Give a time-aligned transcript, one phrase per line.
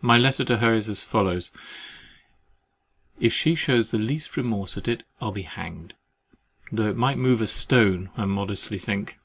[0.00, 1.52] My letter to her is as follows.
[3.20, 5.94] If she shews the least remorse at it, I'll be hanged,
[6.72, 9.16] though it might move a stone, I modestly think.